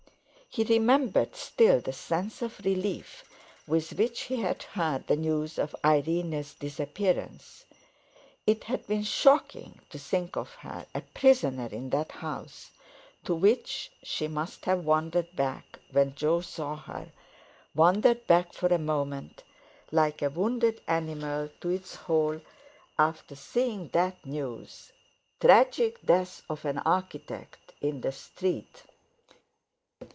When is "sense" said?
1.93-2.41